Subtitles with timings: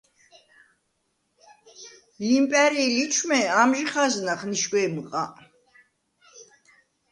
[2.25, 5.23] ლიმპა̈რი̄ ლიჩვმე ამჟი ხაზნახ ნიშგვეჲმჷყ-ა: